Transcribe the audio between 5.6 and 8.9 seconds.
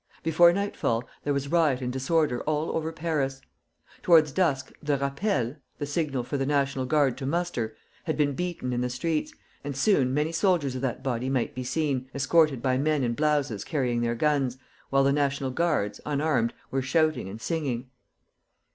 the signal for the National Guard to muster had been beaten in the